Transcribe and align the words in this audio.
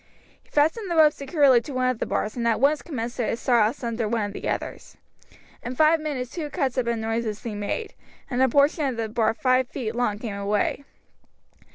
He 0.41 0.49
fastened 0.49 0.89
the 0.89 0.95
rope 0.95 1.13
securely 1.13 1.61
to 1.61 1.73
one 1.75 1.87
of 1.87 1.99
the 1.99 2.07
bars 2.07 2.35
and 2.35 2.47
at 2.47 2.59
once 2.59 2.81
commenced 2.81 3.17
to 3.17 3.37
saw 3.37 3.69
asunder 3.69 4.07
one 4.07 4.25
of 4.25 4.33
the 4.33 4.49
others. 4.49 4.97
In 5.61 5.75
five 5.75 5.99
minutes 5.99 6.31
two 6.31 6.49
cuts 6.49 6.75
had 6.75 6.85
been 6.85 7.01
noiselessly 7.01 7.53
made, 7.53 7.93
and 8.27 8.41
a 8.41 8.49
portion 8.49 8.85
of 8.87 8.97
the 8.97 9.09
bar 9.09 9.35
five 9.35 9.69
feet 9.69 9.93
long 9.93 10.17
came 10.17 10.33
away. 10.33 10.85